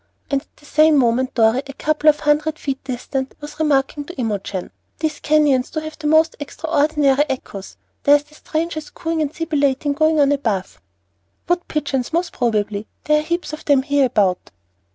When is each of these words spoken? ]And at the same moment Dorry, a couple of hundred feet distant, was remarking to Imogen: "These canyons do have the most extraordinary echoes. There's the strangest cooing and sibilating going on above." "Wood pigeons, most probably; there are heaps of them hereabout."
]And 0.31 0.41
at 0.41 0.57
the 0.57 0.65
same 0.65 0.97
moment 0.97 1.35
Dorry, 1.35 1.61
a 1.67 1.73
couple 1.73 2.09
of 2.09 2.21
hundred 2.21 2.57
feet 2.57 2.83
distant, 2.85 3.35
was 3.39 3.59
remarking 3.59 4.03
to 4.05 4.15
Imogen: 4.17 4.71
"These 4.97 5.19
canyons 5.19 5.69
do 5.69 5.79
have 5.79 5.99
the 5.99 6.07
most 6.07 6.35
extraordinary 6.39 7.23
echoes. 7.29 7.77
There's 8.01 8.23
the 8.23 8.33
strangest 8.33 8.95
cooing 8.95 9.21
and 9.21 9.31
sibilating 9.31 9.93
going 9.93 10.19
on 10.19 10.31
above." 10.31 10.81
"Wood 11.47 11.67
pigeons, 11.67 12.11
most 12.13 12.33
probably; 12.33 12.87
there 13.03 13.19
are 13.19 13.21
heaps 13.21 13.53
of 13.53 13.63
them 13.65 13.83
hereabout." 13.83 14.49